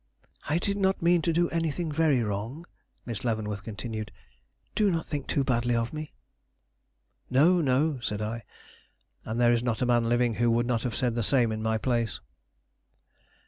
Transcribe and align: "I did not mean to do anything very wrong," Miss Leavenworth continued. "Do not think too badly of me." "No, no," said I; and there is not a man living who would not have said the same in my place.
"I 0.49 0.57
did 0.57 0.77
not 0.77 1.03
mean 1.03 1.21
to 1.21 1.31
do 1.31 1.47
anything 1.51 1.91
very 1.91 2.23
wrong," 2.23 2.65
Miss 3.05 3.23
Leavenworth 3.23 3.61
continued. 3.63 4.11
"Do 4.73 4.89
not 4.89 5.05
think 5.05 5.27
too 5.27 5.43
badly 5.43 5.75
of 5.75 5.93
me." 5.93 6.11
"No, 7.29 7.61
no," 7.61 7.99
said 7.99 8.19
I; 8.19 8.41
and 9.25 9.39
there 9.39 9.53
is 9.53 9.61
not 9.61 9.83
a 9.83 9.85
man 9.85 10.09
living 10.09 10.33
who 10.41 10.49
would 10.49 10.65
not 10.65 10.81
have 10.81 10.95
said 10.95 11.13
the 11.13 11.21
same 11.21 11.51
in 11.51 11.61
my 11.61 11.77
place. 11.77 12.19